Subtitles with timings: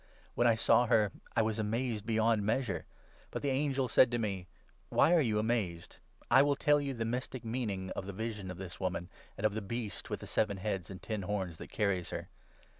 [0.33, 2.85] When I saw her, I was amazed beyond measure;
[3.29, 4.47] but the angel said to me
[4.89, 5.97] —'Why 7 were you amazed?
[6.31, 9.53] I will tell you the mystic meaning of the vision of this woman, and of
[9.53, 12.29] the Beast, with the seven, heads and ten horns, that carries her.